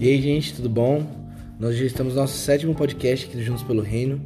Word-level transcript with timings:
E 0.00 0.08
aí, 0.08 0.22
gente, 0.22 0.54
tudo 0.54 0.70
bom? 0.70 1.04
Nós 1.58 1.76
já 1.76 1.84
estamos 1.84 2.14
no 2.14 2.20
nosso 2.20 2.36
sétimo 2.36 2.72
podcast 2.72 3.26
aqui 3.26 3.36
do 3.36 3.42
Juntos 3.42 3.64
pelo 3.64 3.82
Reino. 3.82 4.20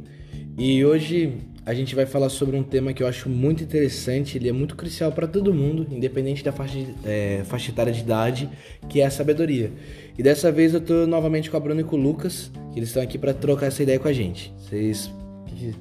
E 0.55 0.85
hoje 0.85 1.39
a 1.65 1.73
gente 1.73 1.95
vai 1.95 2.05
falar 2.05 2.29
sobre 2.29 2.55
um 2.55 2.61
tema 2.61 2.93
que 2.93 3.01
eu 3.01 3.07
acho 3.07 3.27
muito 3.27 3.63
interessante, 3.63 4.37
ele 4.37 4.47
é 4.47 4.51
muito 4.51 4.75
crucial 4.75 5.11
para 5.11 5.25
todo 5.25 5.51
mundo, 5.51 5.87
independente 5.89 6.43
da 6.43 6.51
faixa, 6.51 6.77
é, 7.03 7.41
faixa 7.45 7.71
etária 7.71 7.91
de 7.91 8.01
idade, 8.01 8.47
que 8.87 9.01
é 9.01 9.05
a 9.07 9.09
sabedoria. 9.09 9.71
E 10.15 10.21
dessa 10.21 10.51
vez 10.51 10.75
eu 10.75 10.81
tô 10.81 11.07
novamente 11.07 11.49
com 11.49 11.57
a 11.57 11.59
Bruna 11.59 11.81
e 11.81 11.83
com 11.83 11.95
o 11.95 11.99
Lucas, 11.99 12.51
que 12.71 12.77
eles 12.77 12.89
estão 12.89 13.01
aqui 13.01 13.17
para 13.17 13.33
trocar 13.33 13.65
essa 13.65 13.81
ideia 13.81 13.97
com 13.97 14.07
a 14.07 14.13
gente. 14.13 14.53
Vocês. 14.59 15.11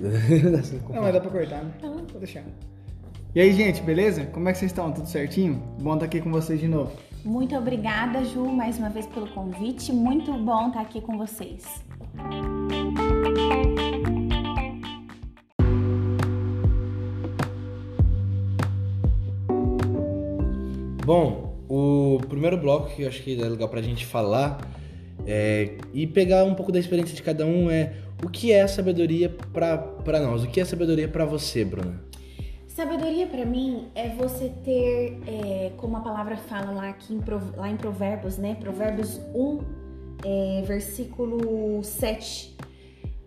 Não, 0.00 1.02
mas 1.02 1.12
dá 1.12 1.20
pra 1.20 1.30
cortar, 1.30 1.62
né? 1.62 1.70
Não, 1.80 1.94
vou 1.94 2.18
deixar. 2.18 2.42
E 3.36 3.40
aí, 3.40 3.52
gente, 3.52 3.82
beleza? 3.82 4.24
Como 4.26 4.48
é 4.48 4.52
que 4.52 4.58
vocês 4.58 4.72
estão? 4.72 4.90
Tudo 4.90 5.06
certinho? 5.06 5.62
Bom 5.80 5.94
estar 5.94 6.06
aqui 6.06 6.20
com 6.20 6.32
vocês 6.32 6.58
de 6.58 6.66
novo. 6.66 6.90
Muito 7.24 7.54
obrigada, 7.54 8.24
Ju, 8.24 8.46
mais 8.46 8.78
uma 8.78 8.88
vez 8.88 9.06
pelo 9.06 9.26
convite. 9.28 9.92
Muito 9.92 10.32
bom 10.32 10.68
estar 10.68 10.80
aqui 10.80 11.00
com 11.00 11.18
vocês. 11.18 11.84
Bom, 21.04 21.56
o 21.68 22.20
primeiro 22.28 22.56
bloco 22.56 22.94
que 22.94 23.02
eu 23.02 23.08
acho 23.08 23.22
que 23.22 23.40
é 23.40 23.48
legal 23.48 23.68
pra 23.68 23.82
gente 23.82 24.06
falar 24.06 24.58
é, 25.26 25.76
e 25.92 26.06
pegar 26.06 26.44
um 26.44 26.54
pouco 26.54 26.72
da 26.72 26.78
experiência 26.78 27.14
de 27.14 27.22
cada 27.22 27.44
um 27.44 27.70
é 27.70 27.94
o 28.24 28.28
que 28.28 28.52
é 28.52 28.66
sabedoria 28.66 29.28
para 29.52 30.20
nós? 30.20 30.44
O 30.44 30.48
que 30.48 30.60
é 30.60 30.64
sabedoria 30.64 31.08
para 31.08 31.24
você, 31.24 31.64
Bruna? 31.64 32.09
Sabedoria 32.80 33.26
para 33.26 33.44
mim 33.44 33.88
é 33.94 34.08
você 34.08 34.48
ter, 34.64 35.20
é, 35.26 35.70
como 35.76 35.98
a 35.98 36.00
palavra 36.00 36.38
fala 36.38 36.70
lá, 36.70 36.88
aqui 36.88 37.12
em, 37.12 37.20
lá 37.54 37.68
em 37.68 37.76
Provérbios, 37.76 38.38
né? 38.38 38.54
Provérbios 38.54 39.20
1, 39.34 39.58
é, 40.24 40.62
versículo 40.64 41.84
7. 41.84 42.56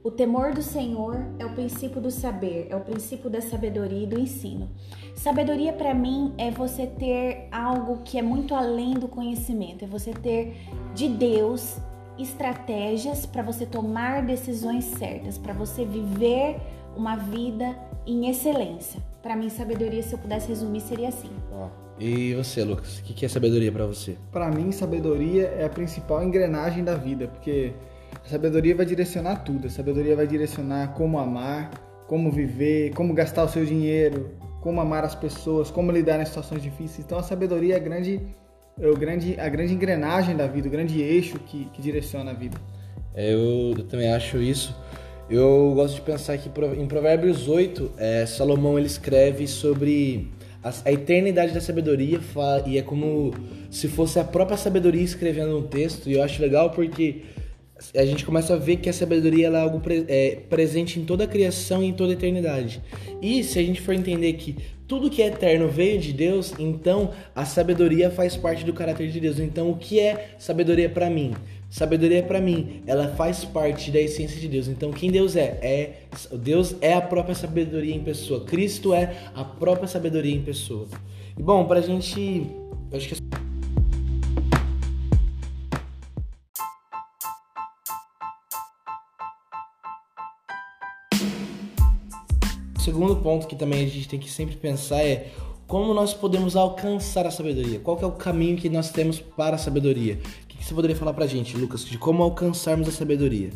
O 0.03 0.09
temor 0.09 0.53
do 0.53 0.63
Senhor 0.63 1.23
é 1.37 1.45
o 1.45 1.53
princípio 1.53 2.01
do 2.01 2.09
saber, 2.09 2.65
é 2.71 2.75
o 2.75 2.79
princípio 2.79 3.29
da 3.29 3.41
sabedoria 3.41 4.05
e 4.05 4.07
do 4.07 4.19
ensino. 4.19 4.71
Sabedoria 5.13 5.71
para 5.71 5.93
mim 5.93 6.33
é 6.39 6.49
você 6.49 6.87
ter 6.87 7.47
algo 7.51 8.01
que 8.03 8.17
é 8.17 8.23
muito 8.23 8.55
além 8.55 8.95
do 8.95 9.07
conhecimento, 9.07 9.85
é 9.85 9.87
você 9.87 10.13
ter 10.13 10.67
de 10.95 11.07
Deus 11.07 11.77
estratégias 12.17 13.27
para 13.27 13.43
você 13.43 13.67
tomar 13.67 14.25
decisões 14.25 14.85
certas, 14.85 15.37
para 15.37 15.53
você 15.53 15.85
viver 15.85 16.59
uma 16.97 17.15
vida 17.15 17.92
em 18.05 18.29
excelência. 18.29 19.01
Para 19.21 19.35
mim, 19.35 19.49
sabedoria, 19.49 20.03
se 20.03 20.13
eu 20.13 20.19
pudesse 20.19 20.49
resumir, 20.49 20.81
seria 20.81 21.09
assim. 21.09 21.29
E 21.99 22.33
você, 22.33 22.63
Lucas, 22.63 22.99
o 22.99 23.03
que 23.03 23.25
é 23.25 23.29
sabedoria 23.29 23.71
para 23.71 23.85
você? 23.85 24.17
Para 24.31 24.49
mim, 24.49 24.71
sabedoria 24.71 25.53
é 25.57 25.65
a 25.65 25.69
principal 25.69 26.23
engrenagem 26.23 26.83
da 26.83 26.95
vida, 26.95 27.27
porque 27.27 27.71
a 28.25 28.27
sabedoria 28.27 28.75
vai 28.75 28.85
direcionar 28.85 29.37
tudo. 29.43 29.67
A 29.67 29.69
sabedoria 29.69 30.15
vai 30.15 30.27
direcionar 30.27 30.93
como 30.95 31.17
amar, 31.19 31.71
como 32.07 32.31
viver, 32.31 32.93
como 32.93 33.13
gastar 33.13 33.43
o 33.43 33.47
seu 33.47 33.65
dinheiro, 33.65 34.31
como 34.59 34.81
amar 34.81 35.03
as 35.03 35.15
pessoas, 35.15 35.69
como 35.69 35.91
lidar 35.91 36.21
em 36.21 36.25
situações 36.25 36.61
difíceis. 36.61 37.05
Então, 37.05 37.17
a 37.17 37.23
sabedoria 37.23 37.75
é 37.75 37.77
a 37.77 37.79
grande, 37.79 38.19
é 38.79 38.87
o 38.87 38.97
grande, 38.97 39.39
a 39.39 39.47
grande 39.47 39.73
engrenagem 39.73 40.35
da 40.35 40.47
vida, 40.47 40.67
o 40.67 40.71
grande 40.71 41.01
eixo 41.01 41.39
que, 41.39 41.65
que 41.65 41.81
direciona 41.81 42.31
a 42.31 42.33
vida. 42.33 42.57
É, 43.13 43.33
eu, 43.33 43.75
eu 43.77 43.83
também 43.87 44.11
acho 44.11 44.37
isso. 44.37 44.75
Eu 45.33 45.71
gosto 45.73 45.95
de 45.95 46.01
pensar 46.01 46.37
que 46.37 46.47
em 46.79 46.85
Provérbios 46.85 47.47
8, 47.47 47.93
é, 47.97 48.23
Salomão 48.23 48.77
ele 48.77 48.85
escreve 48.85 49.47
sobre 49.47 50.27
a, 50.63 50.71
a, 50.85 50.91
eternidade 50.91 51.51
da 51.51 51.59
sabedoria 51.59 52.19
e 52.67 52.77
é 52.77 52.83
como 52.83 53.33
se 53.71 53.87
fosse 53.87 54.19
a 54.19 54.23
própria 54.23 54.57
sabedoria 54.57 55.01
escrevendo 55.01 55.57
um 55.57 55.63
texto. 55.63 56.07
E 56.07 56.13
eu 56.13 56.21
acho 56.21 56.39
legal 56.39 56.69
porque 56.69 57.23
a 57.95 58.05
gente 58.05 58.25
começa 58.25 58.53
a 58.53 58.57
ver 58.57 58.77
que 58.77 58.89
a 58.89 58.93
sabedoria 58.93 59.47
é 59.47 59.61
algo 59.61 59.79
pre, 59.79 60.05
é, 60.07 60.37
presente 60.49 60.99
em 60.99 61.05
toda 61.05 61.23
a 61.23 61.27
criação 61.27 61.83
e 61.83 61.87
em 61.87 61.93
toda 61.93 62.11
a 62.11 62.13
eternidade. 62.13 62.81
E 63.21 63.43
se 63.43 63.59
a 63.59 63.63
gente 63.63 63.81
for 63.81 63.93
entender 63.93 64.33
que 64.33 64.55
tudo 64.87 65.09
que 65.09 65.21
é 65.21 65.27
eterno 65.27 65.67
veio 65.69 65.99
de 65.99 66.13
Deus, 66.13 66.53
então 66.59 67.11
a 67.35 67.45
sabedoria 67.45 68.09
faz 68.09 68.35
parte 68.35 68.63
do 68.63 68.73
caráter 68.73 69.09
de 69.09 69.19
Deus. 69.19 69.39
Então 69.39 69.71
o 69.71 69.77
que 69.77 69.99
é 69.99 70.35
sabedoria 70.37 70.89
para 70.89 71.09
mim? 71.09 71.33
Sabedoria 71.73 72.21
para 72.21 72.39
mim, 72.39 72.83
ela 72.85 73.07
faz 73.15 73.43
parte 73.43 73.89
da 73.89 73.99
essência 73.99 74.39
de 74.39 74.47
Deus. 74.47 74.67
Então, 74.67 74.91
quem 74.91 75.09
Deus 75.09 75.35
é? 75.35 75.57
É 75.59 75.93
Deus 76.31 76.75
é 76.81 76.93
a 76.93 77.01
própria 77.01 77.33
sabedoria 77.33 77.95
em 77.95 78.03
pessoa. 78.03 78.45
Cristo 78.45 78.93
é 78.93 79.15
a 79.33 79.43
própria 79.43 79.87
sabedoria 79.87 80.35
em 80.35 80.43
pessoa. 80.43 80.87
E 81.35 81.41
bom, 81.41 81.65
pra 81.65 81.81
gente, 81.81 82.45
acho 82.93 83.09
que 83.09 83.15
segundo 92.83 93.15
ponto 93.15 93.47
que 93.47 93.55
também 93.55 93.85
a 93.85 93.87
gente 93.87 94.07
tem 94.07 94.19
que 94.19 94.29
sempre 94.29 94.55
pensar 94.55 95.03
é 95.03 95.31
como 95.65 95.93
nós 95.93 96.13
podemos 96.13 96.55
alcançar 96.55 97.25
a 97.25 97.31
sabedoria? 97.31 97.79
Qual 97.79 97.99
é 98.01 98.05
o 98.05 98.11
caminho 98.11 98.57
que 98.57 98.69
nós 98.69 98.91
temos 98.91 99.19
para 99.19 99.55
a 99.55 99.59
sabedoria? 99.59 100.19
que 100.63 100.67
você 100.69 100.73
poderia 100.73 100.95
falar 100.95 101.13
pra 101.13 101.27
gente, 101.27 101.57
Lucas, 101.57 101.83
de 101.83 101.97
como 101.97 102.23
alcançarmos 102.23 102.87
a 102.87 102.91
sabedoria? 102.91 103.49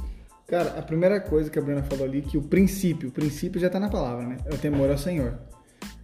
Cara, 0.45 0.77
a 0.77 0.81
primeira 0.81 1.21
coisa 1.21 1.49
que 1.49 1.57
a 1.57 1.61
Bruna 1.61 1.81
falou 1.83 2.05
ali, 2.05 2.21
que 2.21 2.37
o 2.37 2.41
princípio, 2.41 3.09
o 3.09 3.11
princípio 3.11 3.59
já 3.61 3.69
tá 3.69 3.79
na 3.79 3.89
palavra, 3.89 4.25
né? 4.25 4.37
É 4.45 4.53
o 4.53 4.57
temor 4.57 4.89
ao 4.89 4.97
Senhor. 4.97 5.39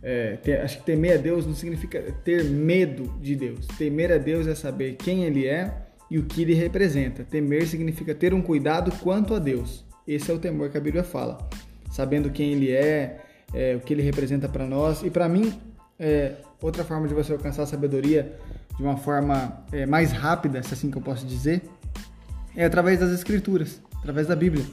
É, 0.01 0.37
ter, 0.37 0.61
acho 0.61 0.77
que 0.77 0.85
temer 0.85 1.13
a 1.13 1.21
Deus 1.21 1.45
não 1.45 1.53
significa 1.53 2.01
ter 2.23 2.45
medo 2.45 3.13
de 3.21 3.35
Deus. 3.35 3.67
Temer 3.77 4.13
a 4.13 4.17
Deus 4.17 4.47
é 4.47 4.55
saber 4.55 4.95
quem 4.95 5.25
Ele 5.25 5.45
é 5.45 5.73
e 6.09 6.17
o 6.17 6.23
que 6.23 6.41
Ele 6.41 6.53
representa. 6.53 7.23
Temer 7.23 7.67
significa 7.67 8.15
ter 8.15 8.33
um 8.33 8.41
cuidado 8.41 8.91
quanto 8.99 9.33
a 9.33 9.39
Deus. 9.39 9.85
Esse 10.07 10.31
é 10.31 10.33
o 10.33 10.39
temor 10.39 10.69
que 10.69 10.77
a 10.77 10.81
Bíblia 10.81 11.03
fala. 11.03 11.49
Sabendo 11.93 12.31
quem 12.31 12.53
Ele 12.53 12.71
é, 12.71 13.21
é 13.53 13.75
o 13.75 13.79
que 13.79 13.93
Ele 13.93 14.01
representa 14.01 14.49
para 14.49 14.65
nós. 14.65 15.03
E 15.03 15.11
para 15.11 15.29
mim, 15.29 15.53
é, 15.99 16.33
outra 16.59 16.83
forma 16.83 17.07
de 17.07 17.13
você 17.13 17.31
alcançar 17.31 17.63
a 17.63 17.67
sabedoria 17.67 18.35
de 18.75 18.81
uma 18.81 18.97
forma 18.97 19.63
é, 19.71 19.85
mais 19.85 20.11
rápida, 20.11 20.63
se 20.63 20.73
assim 20.73 20.89
que 20.89 20.97
eu 20.97 21.01
posso 21.01 21.23
dizer, 21.23 21.61
é 22.55 22.65
através 22.65 22.99
das 22.99 23.11
Escrituras, 23.11 23.79
através 23.99 24.25
da 24.25 24.35
Bíblia. 24.35 24.65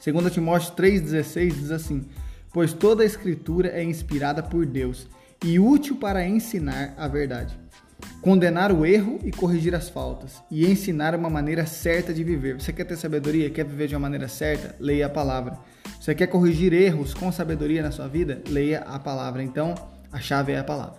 Segundo 0.00 0.28
Timóteo 0.28 0.74
3,16 0.74 1.52
diz 1.52 1.70
assim, 1.70 2.04
pois 2.52 2.72
toda 2.72 3.04
a 3.04 3.06
Escritura 3.06 3.68
é 3.68 3.84
inspirada 3.84 4.42
por 4.42 4.66
Deus 4.66 5.06
e 5.44 5.60
útil 5.60 5.96
para 5.96 6.26
ensinar 6.26 6.92
a 6.96 7.06
verdade, 7.06 7.56
condenar 8.20 8.72
o 8.72 8.84
erro 8.84 9.20
e 9.22 9.30
corrigir 9.30 9.76
as 9.76 9.88
faltas, 9.88 10.42
e 10.50 10.66
ensinar 10.66 11.14
uma 11.14 11.30
maneira 11.30 11.66
certa 11.66 12.12
de 12.12 12.24
viver. 12.24 12.60
Você 12.60 12.72
quer 12.72 12.84
ter 12.84 12.96
sabedoria? 12.96 13.48
Quer 13.48 13.64
viver 13.64 13.86
de 13.86 13.94
uma 13.94 14.00
maneira 14.00 14.26
certa? 14.26 14.74
Leia 14.80 15.06
a 15.06 15.10
palavra. 15.10 15.56
Você 16.06 16.14
quer 16.14 16.28
corrigir 16.28 16.72
erros 16.72 17.12
com 17.12 17.32
sabedoria 17.32 17.82
na 17.82 17.90
sua 17.90 18.06
vida? 18.06 18.40
Leia 18.48 18.78
a 18.82 18.96
palavra. 18.96 19.42
Então, 19.42 19.74
a 20.12 20.20
chave 20.20 20.52
é 20.52 20.58
a 20.60 20.62
palavra. 20.62 20.98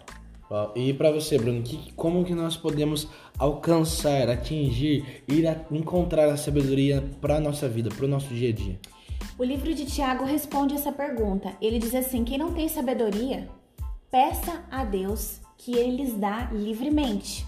E 0.76 0.92
para 0.92 1.10
você, 1.10 1.38
Bruno, 1.38 1.64
que, 1.64 1.94
como 1.94 2.26
que 2.26 2.36
nós 2.36 2.58
podemos 2.58 3.08
alcançar, 3.40 4.28
atingir, 4.30 5.24
ir 5.26 5.48
a, 5.48 5.62
encontrar 5.72 6.28
a 6.28 6.36
sabedoria 6.36 7.02
para 7.22 7.40
nossa 7.40 7.70
vida, 7.70 7.90
para 7.90 8.04
o 8.04 8.08
nosso 8.10 8.34
dia 8.34 8.50
a 8.50 8.52
dia? 8.52 8.78
O 9.40 9.46
livro 9.46 9.74
de 9.74 9.86
Tiago 9.86 10.26
responde 10.26 10.76
essa 10.76 10.92
pergunta. 10.92 11.54
Ele 11.62 11.80
diz 11.80 11.96
assim: 11.96 12.26
quem 12.26 12.38
não 12.38 12.52
tem 12.52 12.68
sabedoria, 12.68 13.48
peça 14.12 14.62
a 14.70 14.84
Deus 14.84 15.40
que 15.58 15.74
ele 15.74 16.04
lhes 16.04 16.16
dá 16.16 16.50
livremente. 16.52 17.48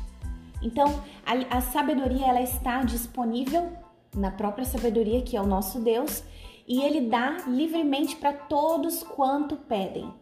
Então, 0.61 1.03
a, 1.25 1.57
a 1.57 1.59
sabedoria 1.59 2.25
ela 2.25 2.41
está 2.41 2.83
disponível 2.83 3.69
na 4.15 4.31
própria 4.31 4.63
sabedoria 4.63 5.21
que 5.21 5.35
é 5.35 5.41
o 5.41 5.45
nosso 5.45 5.81
Deus 5.81 6.23
e 6.69 6.84
ele 6.84 7.02
dá 7.02 7.46
livremente 7.47 8.16
para 8.16 8.31
todos 8.31 9.02
quanto 9.02 9.56
pedem. 9.56 10.13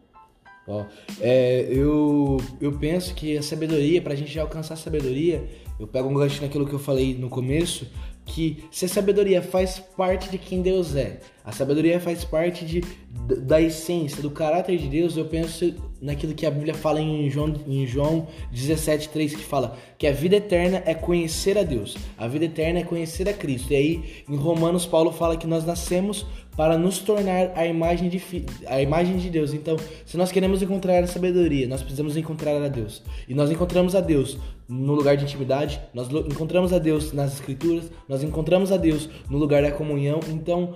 Ó, 0.66 0.84
é, 1.20 1.66
eu, 1.70 2.38
eu 2.60 2.78
penso 2.78 3.14
que 3.14 3.36
a 3.36 3.42
sabedoria, 3.42 4.00
para 4.00 4.14
a 4.14 4.16
gente 4.16 4.38
alcançar 4.38 4.74
a 4.74 4.76
sabedoria, 4.76 5.46
eu 5.78 5.86
pego 5.86 6.08
um 6.08 6.14
gancho 6.14 6.42
naquilo 6.42 6.66
que 6.66 6.72
eu 6.72 6.78
falei 6.78 7.14
no 7.14 7.28
começo, 7.28 7.86
que 8.28 8.64
se 8.70 8.84
a 8.84 8.88
sabedoria 8.88 9.42
faz 9.42 9.78
parte 9.78 10.30
de 10.30 10.38
quem 10.38 10.60
Deus 10.60 10.94
é, 10.94 11.18
a 11.48 11.50
sabedoria 11.50 11.98
faz 11.98 12.24
parte 12.24 12.62
de, 12.62 12.84
da 13.10 13.58
essência, 13.58 14.20
do 14.20 14.30
caráter 14.30 14.76
de 14.76 14.86
Deus, 14.86 15.16
eu 15.16 15.24
penso 15.24 15.74
naquilo 15.98 16.34
que 16.34 16.44
a 16.44 16.50
Bíblia 16.50 16.74
fala 16.74 17.00
em 17.00 17.30
João, 17.30 17.54
em 17.66 17.86
João 17.86 18.28
17,3, 18.54 19.30
que 19.30 19.42
fala 19.42 19.74
que 19.96 20.06
a 20.06 20.12
vida 20.12 20.36
eterna 20.36 20.82
é 20.84 20.92
conhecer 20.92 21.56
a 21.56 21.62
Deus, 21.62 21.96
a 22.18 22.28
vida 22.28 22.44
eterna 22.44 22.80
é 22.80 22.84
conhecer 22.84 23.26
a 23.30 23.32
Cristo. 23.32 23.72
E 23.72 23.76
aí, 23.76 24.04
em 24.28 24.36
Romanos, 24.36 24.84
Paulo 24.84 25.10
fala 25.10 25.38
que 25.38 25.46
nós 25.46 25.64
nascemos 25.64 26.26
para 26.58 26.76
nos 26.76 26.98
tornar 26.98 27.52
a 27.54 27.64
imagem 27.64 28.08
de, 28.08 28.20
a 28.66 28.82
imagem 28.82 29.16
de 29.16 29.30
Deus. 29.30 29.54
Então, 29.54 29.76
se 30.04 30.16
nós 30.16 30.32
queremos 30.32 30.60
encontrar 30.60 31.04
a 31.04 31.06
sabedoria, 31.06 31.68
nós 31.68 31.82
precisamos 31.82 32.16
encontrar 32.16 32.60
a 32.60 32.66
Deus. 32.66 33.00
E 33.28 33.32
nós 33.32 33.48
encontramos 33.48 33.94
a 33.94 34.00
Deus 34.00 34.36
no 34.68 34.92
lugar 34.92 35.16
de 35.16 35.22
intimidade, 35.22 35.80
nós 35.94 36.08
encontramos 36.10 36.72
a 36.72 36.80
Deus 36.80 37.12
nas 37.12 37.34
escrituras, 37.34 37.92
nós 38.08 38.24
encontramos 38.24 38.72
a 38.72 38.76
Deus 38.76 39.08
no 39.30 39.38
lugar 39.38 39.62
da 39.62 39.70
comunhão. 39.70 40.18
Então, 40.30 40.74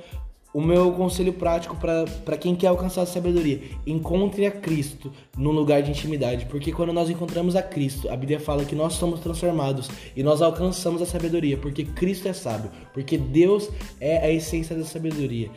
o 0.53 0.61
meu 0.61 0.93
conselho 0.93 1.33
prático 1.33 1.77
para 1.77 2.37
quem 2.37 2.55
quer 2.55 2.69
alcançar 2.69 3.03
a 3.03 3.07
sabedoria: 3.07 3.61
encontre 3.87 4.47
a 4.47 4.51
Cristo 4.51 5.13
no 5.37 5.51
lugar 5.51 5.83
de 5.83 5.91
intimidade, 5.91 6.47
porque 6.47 6.73
quando 6.73 6.93
nós 6.93 7.09
encontramos 7.09 7.57
a 7.57 7.63
Cristo, 7.63 8.09
a 8.11 8.17
Bíblia 8.17 8.41
fala 8.41 8.65
que 8.65 8.75
nós 8.75 8.95
somos 8.95 9.21
transformados 9.21 9.89
e 10.17 10.23
nós 10.23 10.43
alcançamos 10.43 11.01
a 11.01 11.07
sabedoria, 11.07 11.57
porque 11.57 11.85
Cristo 11.85 12.29
é 12.29 12.33
sábio, 12.33 12.71
porque 12.93 13.17
Deus 13.17 13.71
é 14.01 14.19
a 14.19 14.31
essência 14.31 14.77
da 14.77 14.85
sabedoria. 14.85 15.51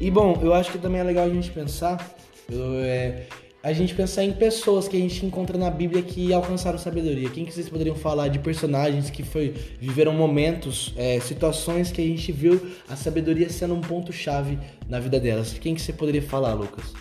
E 0.00 0.10
bom, 0.10 0.38
eu 0.40 0.54
acho 0.54 0.72
que 0.72 0.78
também 0.78 1.00
é 1.00 1.04
legal 1.04 1.26
a 1.26 1.28
gente 1.28 1.50
pensar. 1.50 2.16
Eu, 2.48 2.82
é, 2.82 3.26
a 3.62 3.72
gente 3.72 3.94
pensar 3.94 4.24
em 4.24 4.32
pessoas 4.32 4.88
que 4.88 4.96
a 4.96 5.00
gente 5.00 5.24
encontra 5.24 5.58
na 5.58 5.70
Bíblia 5.70 6.02
que 6.02 6.32
alcançaram 6.32 6.78
sabedoria. 6.78 7.28
Quem 7.28 7.44
que 7.44 7.52
vocês 7.52 7.68
poderiam 7.68 7.94
falar 7.94 8.28
de 8.28 8.38
personagens 8.38 9.10
que 9.10 9.22
foi, 9.22 9.54
viveram 9.78 10.14
momentos, 10.14 10.94
é, 10.96 11.20
situações 11.20 11.92
que 11.92 12.00
a 12.00 12.04
gente 12.04 12.32
viu 12.32 12.60
a 12.88 12.96
sabedoria 12.96 13.50
sendo 13.50 13.74
um 13.74 13.80
ponto 13.80 14.12
chave 14.12 14.58
na 14.88 14.98
vida 14.98 15.20
delas? 15.20 15.52
Quem 15.52 15.74
que 15.74 15.82
você 15.82 15.92
poderia 15.92 16.22
falar, 16.22 16.54
Lucas? 16.54 16.94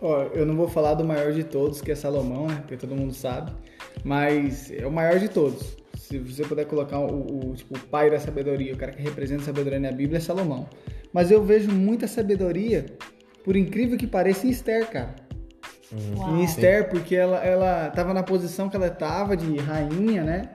Ó, 0.00 0.22
eu 0.32 0.46
não 0.46 0.56
vou 0.56 0.68
falar 0.68 0.94
do 0.94 1.04
maior 1.04 1.32
de 1.32 1.44
todos, 1.44 1.82
que 1.82 1.92
é 1.92 1.94
Salomão, 1.94 2.46
né? 2.46 2.56
Porque 2.60 2.76
todo 2.76 2.94
mundo 2.96 3.12
sabe. 3.12 3.52
Mas 4.02 4.70
é 4.70 4.86
o 4.86 4.92
maior 4.92 5.18
de 5.18 5.28
todos. 5.28 5.76
Se 5.96 6.18
você 6.18 6.44
puder 6.44 6.64
colocar 6.64 6.98
o, 7.00 7.50
o, 7.50 7.54
tipo, 7.54 7.76
o 7.76 7.80
pai 7.88 8.08
da 8.08 8.18
sabedoria, 8.18 8.72
o 8.72 8.76
cara 8.76 8.92
que 8.92 9.02
representa 9.02 9.42
a 9.42 9.46
sabedoria 9.46 9.80
na 9.80 9.92
Bíblia 9.92 10.16
é 10.16 10.20
Salomão. 10.20 10.66
Mas 11.12 11.30
eu 11.30 11.44
vejo 11.44 11.70
muita 11.70 12.06
sabedoria, 12.06 12.86
por 13.44 13.56
incrível 13.56 13.98
que 13.98 14.06
pareça, 14.06 14.46
em 14.46 14.50
Esther, 14.50 14.88
cara. 14.88 15.27
Uau. 16.16 16.36
Em 16.36 16.44
Esther, 16.44 16.88
porque 16.90 17.14
ela, 17.14 17.44
ela 17.44 17.90
tava 17.90 18.12
na 18.12 18.22
posição 18.22 18.68
que 18.68 18.76
ela 18.76 18.90
tava 18.90 19.36
de 19.36 19.56
rainha, 19.58 20.22
né? 20.22 20.50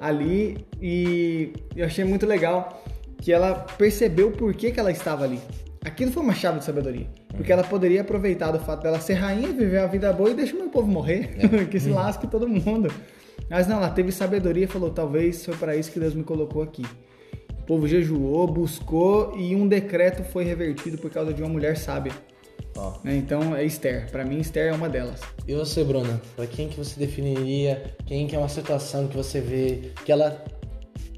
Ali, 0.00 0.66
e 0.80 1.52
eu 1.76 1.86
achei 1.86 2.04
muito 2.04 2.26
legal 2.26 2.82
que 3.18 3.32
ela 3.32 3.54
percebeu 3.54 4.32
por 4.32 4.52
que, 4.54 4.72
que 4.72 4.80
ela 4.80 4.90
estava 4.90 5.24
ali. 5.24 5.40
Aquilo 5.84 6.10
foi 6.10 6.22
uma 6.22 6.34
chave 6.34 6.58
de 6.58 6.64
sabedoria. 6.64 7.06
Porque 7.28 7.52
ela 7.52 7.64
poderia 7.64 8.02
aproveitar 8.02 8.50
do 8.50 8.58
fato 8.58 8.82
dela 8.82 9.00
ser 9.00 9.14
rainha, 9.14 9.48
viver 9.48 9.80
uma 9.80 9.88
vida 9.88 10.12
boa 10.12 10.30
e 10.30 10.34
deixar 10.34 10.56
o 10.56 10.58
meu 10.60 10.68
povo 10.68 10.86
morrer. 10.86 11.36
É. 11.38 11.64
que 11.66 11.78
se 11.78 11.88
uhum. 11.88 11.94
lasque 11.94 12.26
todo 12.26 12.48
mundo. 12.48 12.92
Mas 13.48 13.66
não, 13.66 13.76
ela 13.76 13.90
teve 13.90 14.12
sabedoria 14.12 14.64
e 14.64 14.66
falou: 14.66 14.90
talvez 14.90 15.44
foi 15.44 15.56
para 15.56 15.76
isso 15.76 15.90
que 15.90 16.00
Deus 16.00 16.14
me 16.14 16.22
colocou 16.22 16.62
aqui. 16.62 16.84
O 17.58 17.64
povo 17.64 17.86
jejuou, 17.86 18.46
buscou 18.46 19.36
e 19.36 19.54
um 19.54 19.68
decreto 19.68 20.24
foi 20.24 20.44
revertido 20.44 20.98
por 20.98 21.10
causa 21.10 21.32
de 21.32 21.42
uma 21.42 21.48
mulher 21.48 21.76
sábia. 21.76 22.12
Ó. 22.76 22.94
Né, 23.04 23.16
então 23.16 23.54
é 23.54 23.64
Esther. 23.64 24.10
Para 24.10 24.24
mim, 24.24 24.38
Esther 24.38 24.72
é 24.72 24.72
uma 24.72 24.88
delas. 24.88 25.20
E 25.46 25.54
você, 25.54 25.84
Bruna? 25.84 26.20
Para 26.36 26.46
quem 26.46 26.68
que 26.68 26.76
você 26.76 26.98
definiria? 26.98 27.94
Quem 28.06 28.26
que 28.26 28.34
é 28.34 28.38
uma 28.38 28.48
situação 28.48 29.08
que 29.08 29.16
você 29.16 29.40
vê 29.40 29.92
que 30.04 30.12
ela 30.12 30.44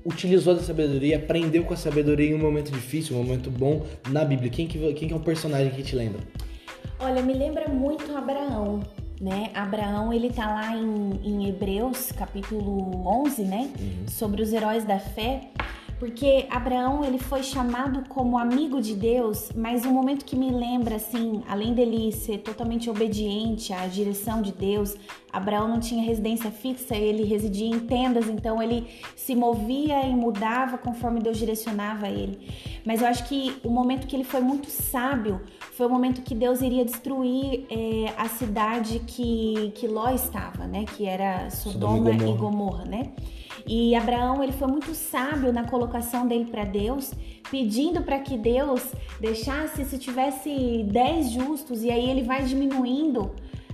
utilizou 0.05 0.55
da 0.55 0.61
sabedoria, 0.61 1.17
aprendeu 1.17 1.65
com 1.65 1.73
a 1.73 1.77
sabedoria 1.77 2.31
em 2.31 2.35
um 2.35 2.39
momento 2.39 2.71
difícil, 2.71 3.17
um 3.17 3.23
momento 3.23 3.51
bom 3.51 3.85
na 4.11 4.25
Bíblia? 4.25 4.51
Quem 4.51 4.67
que, 4.67 4.79
quem 4.95 5.09
que 5.09 5.15
é 5.15 5.17
um 5.17 5.23
personagem 5.23 5.71
que 5.73 5.83
te 5.83 5.97
lembra? 5.97 6.21
Olha, 6.99 7.23
me 7.23 7.35
lembra 7.35 7.69
muito 7.69 8.17
Abraão, 8.17 8.81
né? 9.21 9.51
Abraão, 9.55 10.13
ele 10.13 10.31
tá 10.31 10.47
lá 10.47 10.77
em, 10.77 11.21
em 11.25 11.49
Hebreus, 11.49 12.13
capítulo 12.13 13.07
11, 13.07 13.43
né? 13.43 13.71
Uhum. 13.79 14.09
Sobre 14.09 14.43
os 14.43 14.53
heróis 14.53 14.85
da 14.85 14.99
fé. 14.99 15.51
Porque 16.05 16.47
Abraão 16.51 17.03
ele 17.03 17.17
foi 17.17 17.43
chamado 17.43 18.07
como 18.11 18.37
amigo 18.37 18.79
de 18.79 18.95
Deus, 18.95 19.51
mas 19.57 19.87
um 19.87 19.91
momento 19.91 20.23
que 20.27 20.37
me 20.37 20.51
lembra 20.51 20.97
assim, 20.97 21.43
além 21.49 21.73
dele 21.73 22.13
ser 22.13 22.41
totalmente 22.41 22.91
obediente 22.91 23.73
à 23.73 23.87
direção 23.87 24.43
de 24.43 24.53
Deus, 24.53 24.95
Abraão 25.33 25.67
não 25.67 25.81
tinha 25.81 26.05
residência 26.05 26.51
fixa, 26.51 26.95
ele 26.95 27.25
residia 27.25 27.75
em 27.75 27.79
tendas, 27.79 28.29
então 28.29 28.63
ele 28.63 28.87
se 29.17 29.35
movia 29.35 30.07
e 30.07 30.15
mudava 30.15 30.77
conforme 30.77 31.21
Deus 31.21 31.39
direcionava 31.39 32.07
ele. 32.07 32.39
Mas 32.85 33.01
eu 33.01 33.09
acho 33.09 33.27
que 33.27 33.57
o 33.65 33.71
momento 33.71 34.07
que 34.07 34.15
ele 34.15 34.25
foi 34.25 34.43
muito 34.43 34.69
sábio 34.69 35.41
foi 35.73 35.87
o 35.87 35.89
momento 35.89 36.21
que 36.21 36.35
Deus 36.35 36.61
iria 36.61 36.85
destruir 36.85 37.65
é, 37.71 38.13
a 38.19 38.29
cidade 38.29 38.99
que, 39.07 39.73
que 39.75 39.89
Ló 39.89 40.11
estava, 40.11 40.67
né? 40.67 40.85
Que 40.85 41.07
era 41.07 41.49
Sodoma, 41.49 41.97
Sodoma 41.97 42.11
e 42.11 42.17
Gomorra, 42.19 42.29
e 42.29 42.37
Gomorra 42.37 42.85
né? 42.85 43.13
E 43.67 43.95
Abraão 43.95 44.43
ele 44.43 44.53
foi 44.53 44.69
muito 44.69 44.95
sábio 44.95 45.53
na 45.53 45.65
colocação 45.65 46.27
dele 46.27 46.47
para 46.47 46.65
Deus, 46.65 47.13
pedindo 47.51 48.03
para 48.03 48.19
que 48.19 48.37
Deus 48.37 48.83
deixasse 49.21 49.85
se 49.85 49.99
tivesse 49.99 50.85
dez 50.87 51.31
justos 51.31 51.83
e 51.83 51.91
aí 51.91 52.11
ele 52.11 52.23
vai 52.23 52.45
diminuindo, 52.45 53.31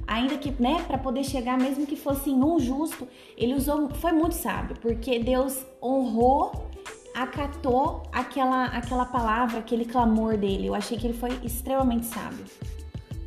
ainda 0.06 0.36
que, 0.38 0.50
né, 0.62 0.84
para 0.86 0.96
poder 0.96 1.24
chegar 1.24 1.58
mesmo 1.58 1.86
que 1.86 1.96
fosse 1.96 2.30
um 2.30 2.58
justo, 2.60 3.06
ele 3.36 3.54
usou, 3.54 3.88
foi 3.90 4.12
muito 4.12 4.34
sábio, 4.34 4.76
porque 4.80 5.18
Deus 5.18 5.64
honrou, 5.82 6.68
acatou 7.14 8.04
aquela 8.12 8.66
aquela 8.66 9.04
palavra, 9.04 9.58
aquele 9.58 9.84
clamor 9.84 10.36
dele. 10.36 10.68
Eu 10.68 10.74
achei 10.74 10.96
que 10.96 11.06
ele 11.06 11.14
foi 11.14 11.30
extremamente 11.42 12.06
sábio. 12.06 12.44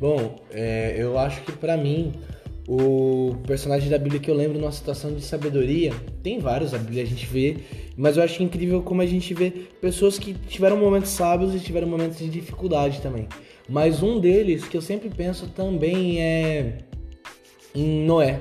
Bom, 0.00 0.36
é, 0.50 0.94
eu 0.96 1.18
acho 1.18 1.42
que 1.42 1.52
para 1.52 1.76
mim 1.76 2.12
o 2.66 3.36
personagem 3.46 3.90
da 3.90 3.98
Bíblia 3.98 4.20
que 4.20 4.30
eu 4.30 4.34
lembro 4.34 4.58
numa 4.58 4.72
situação 4.72 5.12
de 5.14 5.22
sabedoria, 5.22 5.92
tem 6.22 6.38
vários 6.38 6.72
a 6.72 6.78
Bíblia 6.78 7.02
a 7.02 7.06
gente 7.06 7.26
vê, 7.26 7.56
mas 7.96 8.16
eu 8.16 8.22
acho 8.22 8.42
incrível 8.42 8.82
como 8.82 9.02
a 9.02 9.06
gente 9.06 9.34
vê 9.34 9.50
pessoas 9.80 10.18
que 10.18 10.32
tiveram 10.32 10.76
momentos 10.76 11.10
sábios 11.10 11.54
e 11.54 11.60
tiveram 11.60 11.86
momentos 11.86 12.18
de 12.18 12.28
dificuldade 12.28 13.00
também. 13.00 13.28
Mas 13.68 14.02
um 14.02 14.18
deles 14.18 14.66
que 14.66 14.76
eu 14.76 14.82
sempre 14.82 15.10
penso 15.10 15.48
também 15.48 16.22
é 16.22 16.78
em 17.74 18.04
Noé, 18.04 18.40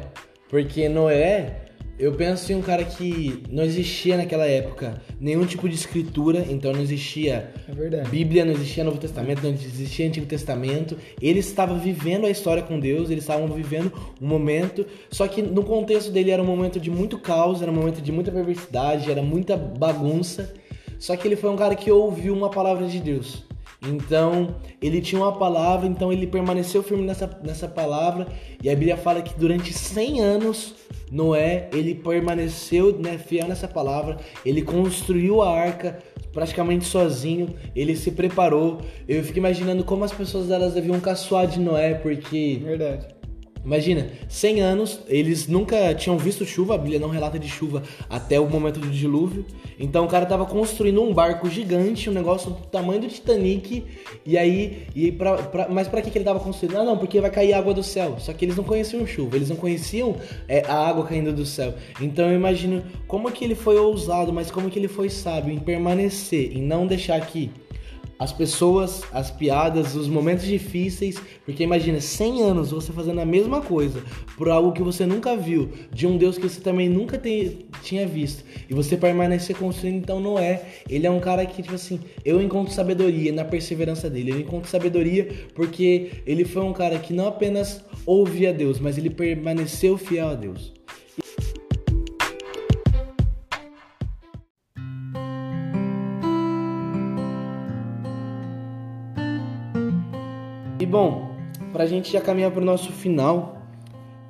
porque 0.50 0.88
Noé 0.88 1.63
eu 2.04 2.12
penso 2.12 2.52
em 2.52 2.56
um 2.56 2.62
cara 2.62 2.84
que 2.84 3.44
não 3.50 3.64
existia 3.64 4.18
naquela 4.18 4.46
época 4.46 5.02
nenhum 5.22 5.46
tipo 5.46 5.70
de 5.70 5.76
escritura, 5.76 6.46
então 6.50 6.74
não 6.74 6.82
existia 6.82 7.54
é 7.66 8.04
Bíblia, 8.10 8.44
não 8.44 8.52
existia 8.52 8.84
Novo 8.84 8.98
Testamento, 8.98 9.42
não 9.42 9.52
existia 9.52 10.06
Antigo 10.06 10.26
Testamento. 10.26 10.98
Ele 11.22 11.40
estava 11.40 11.76
vivendo 11.76 12.26
a 12.26 12.30
história 12.30 12.62
com 12.62 12.78
Deus, 12.78 13.10
eles 13.10 13.24
estavam 13.24 13.48
vivendo 13.48 13.94
um 14.22 14.28
momento, 14.28 14.86
só 15.10 15.30
que 15.30 15.42
no 15.42 15.64
contexto 15.64 16.12
dele 16.12 16.32
era 16.32 16.44
um 16.44 16.46
momento 16.46 16.78
de 16.78 16.92
muito 16.92 17.18
caos, 17.18 17.62
era 17.62 17.72
um 17.72 17.76
momento 17.76 18.02
de 18.02 18.12
muita 18.12 18.34
perversidade, 18.34 19.10
era 19.10 19.22
muita 19.22 19.56
bagunça. 19.56 20.54
Só 21.00 21.16
que 21.16 21.26
ele 21.26 21.38
foi 21.38 21.52
um 21.52 21.56
cara 21.56 21.74
que 21.74 21.90
ouviu 21.90 22.34
uma 22.34 22.50
palavra 22.50 22.86
de 22.86 23.00
Deus. 23.00 23.46
Então, 23.86 24.56
ele 24.82 25.02
tinha 25.02 25.22
uma 25.22 25.34
palavra, 25.34 25.88
então 25.88 26.12
ele 26.12 26.26
permaneceu 26.26 26.82
firme 26.82 27.06
nessa, 27.06 27.30
nessa 27.44 27.68
palavra. 27.68 28.28
E 28.62 28.70
a 28.70 28.74
Bíblia 28.74 28.96
fala 28.96 29.22
que 29.22 29.38
durante 29.38 29.74
100 29.74 30.22
anos, 30.22 30.76
Noé, 31.12 31.70
ele 31.74 31.96
permaneceu 31.96 32.98
né, 32.98 33.18
fiel 33.18 33.48
nessa 33.48 33.68
palavra. 33.68 34.18
Ele 34.46 34.62
construiu 34.62 35.42
a 35.42 35.50
arca 35.50 36.00
praticamente 36.32 36.86
sozinho. 36.86 37.54
Ele 37.76 37.96
se 37.96 38.12
preparou. 38.12 38.82
Eu 39.08 39.24
fico 39.24 39.38
imaginando 39.38 39.84
como 39.84 40.04
as 40.04 40.12
pessoas 40.12 40.50
elas 40.50 40.74
deviam 40.74 41.00
caçoar 41.00 41.48
de 41.48 41.60
Noé, 41.60 41.94
porque... 41.94 42.60
Verdade 42.64 43.13
Imagina, 43.66 44.08
100 44.28 44.62
anos, 44.62 45.00
eles 45.08 45.48
nunca 45.48 45.94
tinham 45.96 46.18
visto 46.18 46.46
chuva, 46.46 46.76
a 46.76 46.78
Bíblia 46.78 47.00
não 47.00 47.10
relata 47.10 47.40
de 47.40 47.48
chuva 47.48 47.82
até 48.10 48.40
o 48.40 48.50
momento 48.50 48.80
do 48.80 48.90
dilúvio. 48.90 49.46
Então 49.80 50.06
o 50.06 50.08
cara 50.08 50.26
tava 50.26 50.46
construindo 50.46 51.02
um 51.02 51.14
barco 51.14 51.50
gigante, 51.50 52.10
um 52.10 52.14
negócio 52.14 52.52
do 52.52 52.58
tamanho 52.68 53.02
do 53.02 53.08
Titanic, 53.08 53.86
e 54.26 54.38
aí, 54.38 54.88
e 54.94 55.12
pra, 55.12 55.38
pra, 55.38 55.70
mas 55.70 55.88
para 55.88 56.02
que, 56.02 56.12
que 56.12 56.18
ele 56.18 56.26
tava 56.26 56.40
construindo? 56.40 56.78
Ah, 56.78 56.84
não, 56.84 56.98
porque 56.98 57.22
vai 57.22 57.32
cair 57.32 57.54
água 57.54 57.74
do 57.74 57.84
céu. 57.84 58.18
Só 58.20 58.34
que 58.34 58.44
eles 58.44 58.58
não 58.58 58.64
conheciam 58.64 59.08
chuva, 59.08 59.38
eles 59.38 59.50
não 59.50 59.56
conheciam 59.56 60.16
é, 60.48 60.64
a 60.68 60.76
água 60.88 61.06
caindo 61.06 61.32
do 61.32 61.46
céu. 61.46 61.74
Então 62.02 62.30
eu 62.30 62.36
imagino 62.36 62.84
como 63.08 63.32
que 63.32 63.46
ele 63.46 63.56
foi 63.56 63.78
ousado, 63.78 64.34
mas 64.34 64.52
como 64.52 64.70
que 64.70 64.78
ele 64.78 64.90
foi 64.90 65.10
sábio 65.10 65.54
em 65.54 65.60
permanecer, 65.60 66.56
em 66.56 66.62
não 66.62 66.86
deixar 66.86 67.20
que 67.26 67.50
as 68.24 68.32
pessoas, 68.32 69.04
as 69.12 69.30
piadas, 69.30 69.96
os 69.96 70.08
momentos 70.08 70.46
difíceis, 70.46 71.22
porque 71.46 71.62
imagina 71.62 72.00
100 72.00 72.42
anos 72.42 72.72
você 72.72 72.94
fazendo 72.94 73.20
a 73.20 73.26
mesma 73.26 73.60
coisa 73.60 74.02
por 74.38 74.48
algo 74.50 74.72
que 74.72 74.82
você 74.82 75.06
nunca 75.06 75.36
viu, 75.36 75.70
de 75.92 76.08
um 76.08 76.18
Deus 76.18 76.38
que 76.38 76.48
você 76.48 76.62
também 76.62 76.88
nunca 76.88 77.22
tinha 77.82 78.08
visto, 78.08 78.46
e 78.70 78.74
você 78.74 78.96
permanecer 78.96 79.58
construindo, 79.58 79.98
então 79.98 80.22
Noé, 80.22 80.62
ele 80.90 81.06
é 81.06 81.12
um 81.12 81.20
cara 81.20 81.46
que 81.46 81.62
tipo 81.62 81.76
assim, 81.76 82.00
eu 82.24 82.42
encontro 82.42 82.74
sabedoria 82.74 83.34
na 83.34 83.44
perseverança 83.44 84.10
dele, 84.10 84.32
eu 84.32 84.40
encontro 84.40 84.70
sabedoria 84.70 85.28
porque 85.54 86.12
ele 86.26 86.46
foi 86.46 86.64
um 86.64 86.72
cara 86.72 86.98
que 87.00 87.12
não 87.12 87.28
apenas 87.28 87.84
ouvia 88.06 88.54
Deus, 88.54 88.80
mas 88.80 88.98
ele 88.98 89.10
permaneceu 89.10 89.98
fiel 89.98 90.30
a 90.30 90.34
Deus. 90.34 90.72
Bom, 100.94 101.28
para 101.72 101.86
a 101.86 101.88
gente 101.88 102.14
já 102.14 102.22
caminhar 102.22 102.52
para 102.52 102.62
o 102.62 102.66
nosso 102.66 102.92
final, 102.92 103.58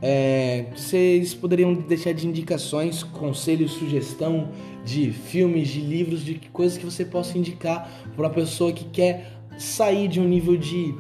é, 0.02 0.68
vocês 0.74 1.34
poderiam 1.34 1.74
deixar 1.74 2.14
de 2.14 2.26
indicações, 2.26 3.04
conselhos, 3.04 3.74
sugestão 3.74 4.48
de 4.86 5.12
filmes, 5.12 5.68
de 5.68 5.82
livros, 5.82 6.24
de 6.24 6.36
coisas 6.54 6.78
que 6.78 6.86
você 6.86 7.04
possa 7.04 7.38
indicar 7.38 7.92
para 8.16 8.26
uma 8.26 8.30
pessoa 8.30 8.72
que 8.72 8.86
quer 8.86 9.30
sair 9.58 10.08
de 10.08 10.22
um 10.22 10.24
nível 10.24 10.56
de, 10.56 10.96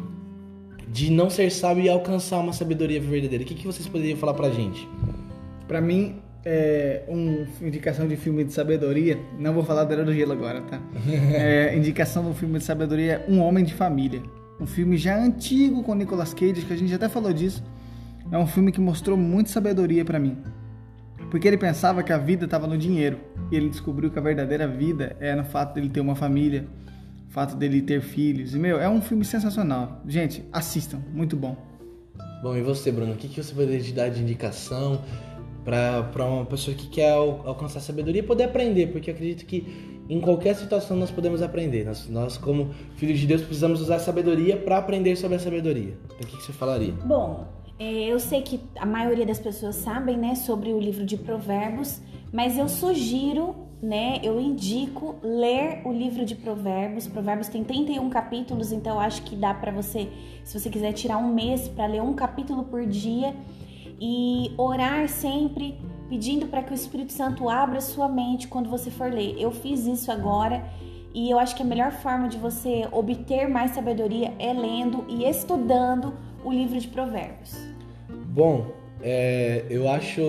de 0.89 1.10
não 1.10 1.29
ser 1.29 1.50
sábio 1.50 1.86
e 1.86 1.89
alcançar 1.89 2.39
uma 2.39 2.51
sabedoria 2.51 3.00
verdadeira. 3.00 3.46
O 3.46 3.48
que, 3.48 3.55
que 3.55 3.65
vocês 3.65 3.88
poderiam 3.88 4.17
falar 4.17 4.34
para 4.34 4.48
a 4.48 4.51
gente? 4.51 4.86
Para 5.65 5.79
mim, 5.79 6.17
é, 6.43 7.03
um, 7.08 7.46
indicação 7.65 8.05
de 8.05 8.17
filme 8.17 8.43
de 8.43 8.51
sabedoria. 8.51 9.17
Não 9.39 9.53
vou 9.53 9.63
falar 9.63 9.86
da 9.86 9.93
Era 9.93 10.03
do 10.03 10.13
Gelo 10.13 10.34
agora, 10.34 10.60
tá? 10.60 10.82
É, 11.34 11.74
indicação 11.74 12.22
do 12.25 12.34
filme 12.34 12.60
de 12.60 12.65
sabedoria 12.65 13.24
Um 13.29 13.39
Homem 13.39 13.63
de 13.63 13.74
Família. 13.74 14.22
Um 14.63 14.65
filme 14.65 14.96
já 14.96 15.22
antigo 15.22 15.84
com 15.84 15.93
Nicolas 15.93 16.34
Cage, 16.34 16.62
que 16.65 16.72
a 16.72 16.77
gente 16.77 16.93
até 16.93 17.10
falou 17.10 17.34
disso. 17.34 17.62
É 18.32 18.38
um 18.38 18.48
filme 18.48 18.72
que 18.72 18.79
mostrou 18.79 19.17
muita 19.17 19.50
sabedoria 19.50 20.05
para 20.05 20.17
mim. 20.17 20.38
Porque 21.29 21.46
ele 21.46 21.58
pensava 21.58 22.01
que 22.01 22.13
a 22.13 22.17
vida 22.17 22.46
estava 22.46 22.65
no 22.65 22.77
dinheiro. 22.77 23.20
E 23.51 23.58
ele 23.58 23.67
descobriu 23.67 24.10
que 24.10 24.17
a 24.17 24.22
verdadeira 24.22 24.65
vida 24.65 25.17
é 25.20 25.36
no 25.36 25.43
fato 25.43 25.74
dele 25.74 25.89
ter 25.89 26.00
uma 26.00 26.15
família, 26.15 26.65
o 27.27 27.34
fato 27.34 27.58
dele 27.58 27.82
ter 27.82 28.00
filhos. 28.00 28.55
E, 28.55 28.58
meu, 28.58 28.79
é 28.79 28.88
um 28.88 29.01
filme 29.01 29.25
sensacional. 29.25 30.01
Gente, 30.08 30.46
assistam. 30.50 31.00
Muito 31.13 31.36
bom. 31.36 31.58
Bom, 32.41 32.55
e 32.55 32.62
você, 32.62 32.89
Bruno? 32.89 33.12
O 33.12 33.17
que, 33.17 33.27
que 33.27 33.43
você 33.43 33.53
poderia 33.53 33.82
te 33.82 33.91
dar 33.91 34.08
de 34.08 34.22
indicação 34.22 35.03
para 35.65 36.25
uma 36.25 36.46
pessoa 36.46 36.74
que 36.74 36.88
quer 36.88 37.12
alcançar 37.12 37.82
sabedoria 37.82 38.22
e 38.22 38.25
poder 38.25 38.46
aprender? 38.46 38.93
Porque 38.93 39.10
eu 39.10 39.13
acredito 39.13 39.46
que 39.46 39.92
em 40.10 40.19
qualquer 40.19 40.55
situação 40.55 40.98
nós 40.98 41.12
podemos 41.12 41.41
aprender. 41.41 41.86
Nós, 41.86 42.10
nós 42.10 42.38
como 42.38 42.69
filhos 42.95 43.19
de 43.19 43.27
Deus, 43.27 43.41
precisamos 43.41 43.81
usar 43.81 44.00
sabedoria 44.00 44.57
para 44.57 44.77
aprender 44.77 45.15
sobre 45.15 45.38
a 45.38 45.39
sabedoria. 45.39 45.98
Então, 46.05 46.17
o 46.22 46.25
que, 46.25 46.38
que 46.38 46.43
você 46.43 46.53
falaria? 46.53 46.93
Bom, 47.05 47.45
é, 47.79 48.05
eu 48.05 48.19
sei 48.19 48.41
que 48.41 48.60
a 48.77 48.86
maioria 48.86 49.25
das 49.25 49.39
pessoas 49.39 49.75
sabem, 49.75 50.17
né, 50.17 50.36
sobre 50.36 50.72
o 50.72 50.79
livro 50.79 51.05
de 51.05 51.17
Provérbios, 51.17 52.01
mas 52.31 52.57
eu 52.57 52.67
sugiro, 52.67 53.55
né, 53.81 54.19
eu 54.24 54.39
indico 54.39 55.15
ler 55.24 55.81
o 55.86 55.91
livro 55.91 56.25
de 56.25 56.36
Provérbios. 56.36 57.07
Provérbios 57.07 57.48
tem 57.48 57.63
31 57.63 58.10
capítulos, 58.10 58.72
então 58.72 59.00
acho 59.00 59.24
que 59.24 59.36
dá 59.36 59.53
para 59.53 59.72
você, 59.72 60.10
se 60.43 60.60
você 60.60 60.69
quiser 60.69 60.93
tirar 60.93 61.17
um 61.17 61.33
mês 61.33 61.67
para 61.67 61.86
ler 61.88 62.01
um 62.01 62.13
capítulo 62.13 62.63
por 62.63 62.86
dia 62.86 63.36
e 64.00 64.51
orar 64.57 65.07
sempre 65.07 65.75
pedindo 66.10 66.48
para 66.48 66.63
que 66.63 66.72
o 66.72 66.75
Espírito 66.75 67.13
Santo 67.13 67.50
abra 67.50 67.81
sua 67.81 68.07
mente 68.07 68.48
quando 68.48 68.69
você 68.69 68.91
for 68.91 69.12
ler. 69.12 69.36
Eu 69.39 69.51
fiz 69.51 69.86
isso 69.86 70.12
agora 70.12 70.63
e 71.13 71.29
eu 71.29 71.38
acho 71.38 71.55
que 71.55 71.62
a 71.62 71.65
melhor 71.65 71.91
forma 71.91 72.27
de 72.27 72.38
você 72.38 72.88
obter 72.91 73.48
mais 73.48 73.72
sabedoria 73.72 74.33
é 74.39 74.51
lendo 74.51 75.05
e 75.07 75.24
estudando 75.24 76.13
o 76.43 76.51
livro 76.51 76.79
de 76.79 76.88
Provérbios. 76.88 77.55
Bom, 78.27 78.67
é, 79.01 79.65
eu 79.69 79.88
acho 79.88 80.22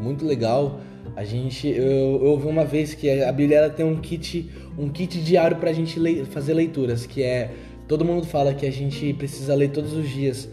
muito 0.00 0.24
legal. 0.24 0.80
A 1.14 1.24
gente, 1.24 1.68
eu, 1.68 2.20
eu 2.22 2.30
ouvi 2.32 2.48
uma 2.48 2.64
vez 2.64 2.92
que 2.92 3.22
a 3.22 3.32
Bíblia 3.32 3.58
ela 3.58 3.70
tem 3.70 3.86
um 3.86 4.00
kit, 4.00 4.50
um 4.76 4.88
kit 4.88 5.22
diário 5.22 5.56
para 5.58 5.70
a 5.70 5.72
gente 5.72 5.98
le, 5.98 6.24
fazer 6.24 6.54
leituras, 6.54 7.06
que 7.06 7.22
é 7.22 7.52
todo 7.86 8.04
mundo 8.04 8.26
fala 8.26 8.52
que 8.52 8.66
a 8.66 8.72
gente 8.72 9.12
precisa 9.14 9.54
ler 9.54 9.70
todos 9.70 9.92
os 9.92 10.08
dias 10.08 10.48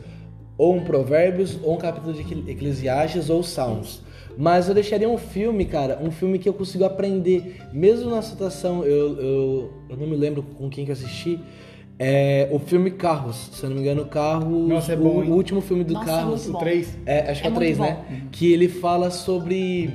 ou 0.55 0.75
um 0.75 0.83
Provérbios, 0.83 1.57
ou 1.63 1.73
um 1.73 1.77
capítulo 1.77 2.13
de 2.13 2.21
Eclesiastes, 2.51 3.29
ou 3.29 3.41
Salmos. 3.41 4.02
Mas 4.37 4.67
eu 4.67 4.73
deixaria 4.73 5.07
um 5.07 5.17
filme, 5.17 5.65
cara, 5.65 5.99
um 6.01 6.11
filme 6.11 6.39
que 6.39 6.49
eu 6.49 6.53
consigo 6.53 6.83
aprender, 6.83 7.61
mesmo 7.71 8.09
na 8.09 8.21
situação, 8.21 8.83
eu, 8.83 9.19
eu, 9.19 9.73
eu 9.89 9.97
não 9.97 10.07
me 10.07 10.15
lembro 10.15 10.43
com 10.43 10.69
quem 10.69 10.85
que 10.85 10.91
eu 10.91 10.93
assisti, 10.93 11.39
é 11.99 12.49
o 12.51 12.57
filme 12.57 12.91
Carros, 12.91 13.51
se 13.53 13.63
eu 13.63 13.69
não 13.69 13.77
me 13.77 13.83
engano, 13.83 14.05
Carros. 14.05 14.67
Nossa, 14.67 14.93
é 14.93 14.95
bom, 14.95 15.23
o, 15.23 15.33
último 15.33 15.61
filme 15.61 15.83
do 15.83 15.93
Nossa, 15.93 16.05
Carros. 16.05 16.47
é 16.47 16.51
O 16.51 16.57
3. 16.57 16.97
É, 17.05 17.31
acho 17.31 17.41
que 17.41 17.47
é, 17.47 17.49
É 17.49 17.53
o 17.53 17.55
3, 17.55 17.77
muito 17.77 17.91
né? 17.91 18.05
Que 18.31 18.51
ele 18.51 18.67
fala 18.67 19.11
sobre 19.11 19.91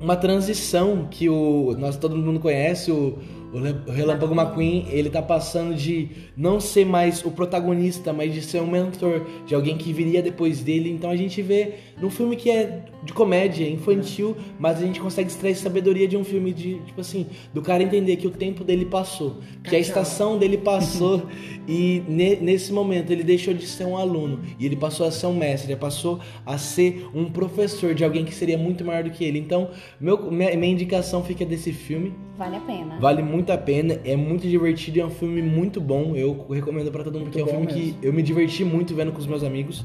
uma 0.00 0.16
transição 0.16 1.08
que 1.10 1.28
o 1.28 1.74
nós 1.78 1.96
todo 1.96 2.16
mundo 2.16 2.38
conhece, 2.38 2.92
o, 2.92 3.18
o 3.54 3.92
Relâmpago 3.92 4.34
McQueen, 4.34 4.86
ele 4.90 5.08
tá 5.08 5.22
passando 5.22 5.76
de 5.76 6.08
não 6.36 6.58
ser 6.58 6.84
mais 6.84 7.24
o 7.24 7.30
protagonista, 7.30 8.12
mas 8.12 8.34
de 8.34 8.42
ser 8.42 8.60
um 8.60 8.66
mentor, 8.66 9.24
de 9.46 9.54
alguém 9.54 9.78
que 9.78 9.92
viria 9.92 10.20
depois 10.20 10.60
dele. 10.60 10.90
Então 10.90 11.08
a 11.08 11.14
gente 11.14 11.40
vê 11.40 11.74
num 12.00 12.10
filme 12.10 12.34
que 12.34 12.50
é 12.50 12.84
de 13.04 13.12
comédia, 13.12 13.68
infantil, 13.68 14.36
mas 14.58 14.78
a 14.78 14.80
gente 14.86 14.98
consegue 14.98 15.28
extrair 15.28 15.54
sabedoria 15.54 16.08
de 16.08 16.16
um 16.16 16.24
filme 16.24 16.52
de, 16.52 16.80
tipo 16.80 17.00
assim, 17.00 17.26
do 17.52 17.62
cara 17.62 17.82
entender 17.82 18.16
que 18.16 18.26
o 18.26 18.30
tempo 18.30 18.64
dele 18.64 18.86
passou, 18.86 19.36
que 19.62 19.76
a 19.76 19.78
estação 19.78 20.36
dele 20.36 20.58
passou 20.58 21.22
e 21.68 22.02
ne- 22.08 22.36
nesse 22.36 22.72
momento 22.72 23.12
ele 23.12 23.22
deixou 23.22 23.54
de 23.54 23.66
ser 23.68 23.84
um 23.84 23.96
aluno 23.96 24.40
e 24.58 24.66
ele 24.66 24.74
passou 24.74 25.06
a 25.06 25.12
ser 25.12 25.26
um 25.26 25.34
mestre, 25.34 25.70
ele 25.70 25.80
passou 25.80 26.18
a 26.44 26.58
ser 26.58 27.06
um 27.14 27.26
professor 27.26 27.94
de 27.94 28.02
alguém 28.02 28.24
que 28.24 28.34
seria 28.34 28.58
muito 28.58 28.84
maior 28.84 29.04
do 29.04 29.10
que 29.10 29.22
ele. 29.24 29.38
Então, 29.38 29.70
meu, 30.00 30.30
minha, 30.30 30.56
minha 30.56 30.72
indicação 30.72 31.22
fica 31.22 31.44
desse 31.44 31.72
filme. 31.72 32.12
Vale 32.36 32.56
a 32.56 32.60
pena. 32.60 32.98
Vale 32.98 33.22
muito 33.22 33.52
a 33.52 33.58
pena, 33.58 34.00
é 34.04 34.16
muito 34.16 34.48
divertido, 34.48 35.00
é 35.00 35.06
um 35.06 35.10
filme 35.10 35.40
muito 35.40 35.80
bom. 35.80 36.16
Eu 36.16 36.46
recomendo 36.50 36.90
pra 36.90 37.04
todo 37.04 37.18
mundo, 37.18 37.26
porque 37.26 37.40
é 37.40 37.44
um 37.44 37.48
filme 37.48 37.66
mesmo. 37.66 37.94
que 37.94 38.06
eu 38.06 38.12
me 38.12 38.22
diverti 38.22 38.64
muito 38.64 38.94
vendo 38.94 39.12
com 39.12 39.18
os 39.18 39.26
meus 39.26 39.44
amigos. 39.44 39.84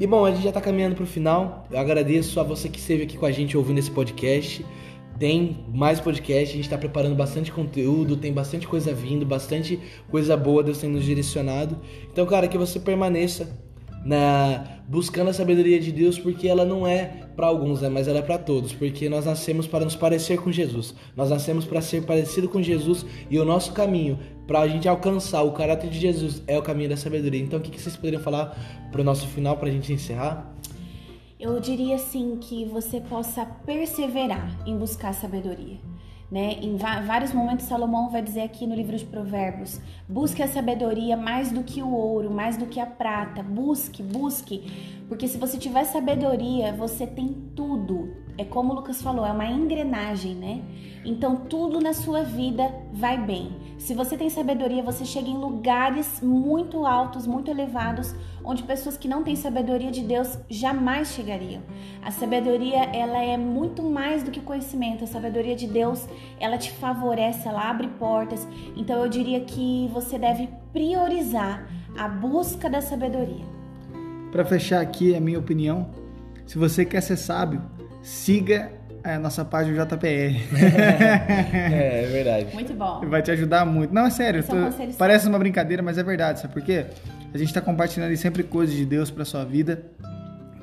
E 0.00 0.06
bom, 0.06 0.24
a 0.24 0.30
gente 0.32 0.44
já 0.44 0.52
tá 0.52 0.60
caminhando 0.60 0.96
pro 0.96 1.06
final. 1.06 1.66
Eu 1.70 1.78
agradeço 1.78 2.40
a 2.40 2.42
você 2.42 2.68
que 2.68 2.78
esteve 2.78 3.04
aqui 3.04 3.18
com 3.18 3.26
a 3.26 3.30
gente 3.30 3.56
ouvindo 3.56 3.78
esse 3.78 3.90
podcast. 3.90 4.64
Tem 5.18 5.64
mais 5.72 6.00
podcast, 6.00 6.54
a 6.54 6.56
gente 6.56 6.68
tá 6.68 6.76
preparando 6.76 7.14
bastante 7.14 7.52
conteúdo, 7.52 8.16
tem 8.16 8.32
bastante 8.32 8.66
coisa 8.66 8.92
vindo, 8.92 9.24
bastante 9.24 9.78
coisa 10.10 10.36
boa 10.36 10.62
Deus 10.62 10.78
tem 10.78 10.90
nos 10.90 11.04
direcionado. 11.04 11.78
Então, 12.10 12.26
cara, 12.26 12.48
que 12.48 12.58
você 12.58 12.80
permaneça 12.80 13.56
na 14.04 14.64
buscando 14.86 15.30
a 15.30 15.32
sabedoria 15.32 15.80
de 15.80 15.90
Deus, 15.90 16.18
porque 16.18 16.46
ela 16.46 16.64
não 16.64 16.86
é 16.86 17.24
para 17.34 17.46
alguns, 17.46 17.80
né, 17.80 17.88
mas 17.88 18.06
ela 18.06 18.18
é 18.18 18.22
para 18.22 18.38
todos, 18.38 18.72
porque 18.72 19.08
nós 19.08 19.24
nascemos 19.24 19.66
para 19.66 19.84
nos 19.84 19.96
parecer 19.96 20.38
com 20.38 20.52
Jesus. 20.52 20.94
Nós 21.16 21.30
nascemos 21.30 21.64
para 21.64 21.80
ser 21.80 22.02
parecido 22.02 22.48
com 22.48 22.62
Jesus 22.62 23.04
e 23.30 23.38
o 23.38 23.44
nosso 23.44 23.72
caminho 23.72 24.18
para 24.46 24.60
a 24.60 24.68
gente 24.68 24.88
alcançar 24.88 25.42
o 25.42 25.52
caráter 25.52 25.88
de 25.88 25.98
Jesus 25.98 26.42
é 26.46 26.58
o 26.58 26.62
caminho 26.62 26.90
da 26.90 26.96
sabedoria. 26.96 27.40
Então, 27.40 27.58
o 27.58 27.62
que 27.62 27.80
vocês 27.80 27.96
poderiam 27.96 28.22
falar 28.22 28.88
para 28.92 29.00
o 29.00 29.04
nosso 29.04 29.26
final 29.28 29.56
para 29.56 29.68
a 29.68 29.72
gente 29.72 29.92
encerrar? 29.92 30.54
Eu 31.40 31.58
diria 31.60 31.96
assim 31.96 32.38
que 32.40 32.64
você 32.66 33.00
possa 33.00 33.44
perseverar 33.44 34.56
em 34.66 34.76
buscar 34.76 35.12
sabedoria. 35.12 35.78
Né? 36.30 36.58
Em 36.62 36.76
vários 36.76 37.32
momentos, 37.32 37.66
Salomão 37.66 38.10
vai 38.10 38.22
dizer 38.22 38.40
aqui 38.40 38.66
no 38.66 38.74
livro 38.74 38.96
de 38.96 39.04
Provérbios: 39.04 39.80
busque 40.08 40.42
a 40.42 40.48
sabedoria 40.48 41.16
mais 41.16 41.52
do 41.52 41.62
que 41.62 41.82
o 41.82 41.90
ouro, 41.90 42.30
mais 42.30 42.56
do 42.56 42.66
que 42.66 42.80
a 42.80 42.86
prata. 42.86 43.42
Busque, 43.42 44.02
busque, 44.02 44.62
porque 45.08 45.28
se 45.28 45.38
você 45.38 45.58
tiver 45.58 45.84
sabedoria, 45.84 46.72
você 46.72 47.06
tem 47.06 47.34
tudo. 47.54 48.23
É 48.36 48.44
como 48.44 48.72
o 48.72 48.76
Lucas 48.76 49.00
falou, 49.00 49.24
é 49.24 49.30
uma 49.30 49.46
engrenagem, 49.46 50.34
né? 50.34 50.62
Então 51.04 51.36
tudo 51.36 51.80
na 51.80 51.92
sua 51.92 52.22
vida 52.22 52.72
vai 52.92 53.16
bem. 53.18 53.52
Se 53.78 53.94
você 53.94 54.16
tem 54.16 54.30
sabedoria, 54.30 54.82
você 54.82 55.04
chega 55.04 55.28
em 55.28 55.36
lugares 55.36 56.20
muito 56.22 56.86
altos, 56.86 57.26
muito 57.26 57.50
elevados, 57.50 58.14
onde 58.42 58.62
pessoas 58.62 58.96
que 58.96 59.06
não 59.06 59.22
têm 59.22 59.36
sabedoria 59.36 59.90
de 59.90 60.00
Deus 60.00 60.38
jamais 60.48 61.08
chegariam. 61.08 61.62
A 62.02 62.10
sabedoria, 62.10 62.84
ela 62.94 63.18
é 63.18 63.36
muito 63.36 63.82
mais 63.82 64.22
do 64.22 64.30
que 64.30 64.40
conhecimento. 64.40 65.04
A 65.04 65.06
sabedoria 65.06 65.54
de 65.54 65.66
Deus, 65.66 66.08
ela 66.40 66.56
te 66.56 66.70
favorece, 66.72 67.46
ela 67.46 67.68
abre 67.68 67.88
portas. 67.98 68.48
Então 68.74 69.02
eu 69.02 69.08
diria 69.08 69.40
que 69.40 69.88
você 69.92 70.18
deve 70.18 70.48
priorizar 70.72 71.68
a 71.96 72.08
busca 72.08 72.68
da 72.68 72.80
sabedoria. 72.80 73.44
Pra 74.32 74.44
fechar 74.44 74.80
aqui 74.80 75.14
a 75.14 75.20
minha 75.20 75.38
opinião, 75.38 75.90
se 76.46 76.58
você 76.58 76.84
quer 76.84 77.00
ser 77.00 77.16
sábio, 77.16 77.62
siga 78.04 78.70
a 79.02 79.18
nossa 79.18 79.44
página 79.44 79.84
JPR. 79.84 80.36
É, 80.54 82.04
é 82.04 82.08
verdade. 82.10 82.54
Muito 82.54 82.72
bom. 82.74 83.00
Vai 83.06 83.22
te 83.22 83.30
ajudar 83.30 83.64
muito. 83.66 83.92
Não, 83.92 84.06
é 84.06 84.10
sério. 84.10 84.40
É 84.48 84.54
um 84.54 84.70
tô- 84.70 84.94
parece 84.96 85.26
uma 85.28 85.38
brincadeira, 85.38 85.82
mas 85.82 85.98
é 85.98 86.02
verdade. 86.02 86.40
Sabe 86.40 86.52
por 86.54 86.62
quê? 86.62 86.86
A 87.32 87.38
gente 87.38 87.52
tá 87.52 87.60
compartilhando 87.60 88.10
aí 88.10 88.16
sempre 88.16 88.42
coisas 88.42 88.74
de 88.74 88.84
Deus 88.86 89.10
pra 89.10 89.24
sua 89.24 89.44
vida, 89.44 89.82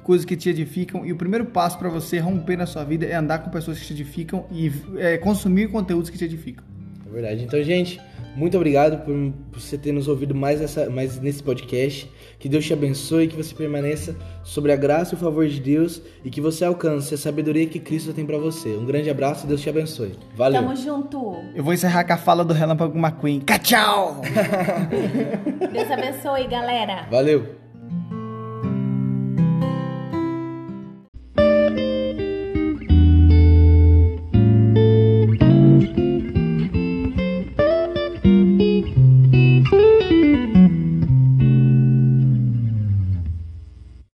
coisas 0.04 0.26
que 0.26 0.36
te 0.36 0.50
edificam. 0.50 1.06
E 1.06 1.12
o 1.12 1.16
primeiro 1.18 1.46
passo 1.46 1.78
pra 1.78 1.90
você 1.90 2.18
romper 2.20 2.58
na 2.58 2.66
sua 2.66 2.84
vida 2.84 3.06
é 3.06 3.16
andar 3.16 3.40
com 3.40 3.50
pessoas 3.50 3.78
que 3.80 3.86
te 3.86 3.94
edificam 3.94 4.46
e 4.52 4.72
é, 4.98 5.18
consumir 5.18 5.68
conteúdos 5.70 6.10
que 6.10 6.18
te 6.18 6.26
edificam. 6.26 6.64
É 7.08 7.14
verdade. 7.14 7.44
Então, 7.44 7.62
gente, 7.62 8.00
muito 8.36 8.56
obrigado 8.56 9.04
por, 9.04 9.14
por 9.52 9.60
você 9.60 9.78
ter 9.78 9.92
nos 9.92 10.08
ouvido 10.08 10.34
mais, 10.34 10.62
essa, 10.62 10.90
mais 10.90 11.20
nesse 11.20 11.44
podcast. 11.44 12.10
Que 12.40 12.50
Deus 12.50 12.66
te 12.66 12.74
abençoe, 12.74 13.28
que 13.28 13.36
você 13.36 13.54
permaneça 13.54 14.16
sobre 14.44 14.72
a 14.72 14.76
graça 14.76 15.14
e 15.14 15.16
o 15.16 15.20
favor 15.20 15.48
de 15.48 15.60
Deus 15.60 16.02
e 16.24 16.30
que 16.30 16.42
você 16.42 16.66
alcance 16.66 17.14
a 17.14 17.18
sabedoria 17.18 17.68
que 17.68 17.80
Cristo 17.80 18.14
tem 18.14 18.26
pra 18.26 18.38
você. 18.38 18.70
Um 18.76 18.86
grande 18.86 19.10
abraço 19.10 19.46
e 19.46 19.48
Deus 19.48 19.62
te 19.62 19.70
abençoe. 19.70 20.18
Valeu. 20.36 20.62
Tamo 20.62 20.76
junto. 20.76 21.36
Eu 21.54 21.64
vou 21.64 21.74
encerrar 21.74 22.04
com 22.04 22.14
a 22.14 22.18
fala 22.18 22.44
do 22.44 22.54
Relâmpago 22.54 22.98
McQueen. 22.98 23.42
Tchau! 23.62 24.22
Deus 25.72 25.92
abençoe, 25.92 26.48
galera. 26.48 27.08
Valeu. 27.10 27.61